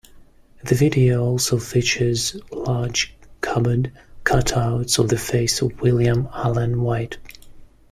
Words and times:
The 0.63 0.73
video 0.73 1.23
also 1.23 1.59
features 1.59 2.35
large 2.51 3.15
cardboard 3.41 3.91
cutouts 4.23 4.97
of 4.97 5.09
the 5.09 5.17
face 5.19 5.61
of 5.61 5.79
William 5.79 6.27
Allen 6.33 6.81
White. 6.81 7.19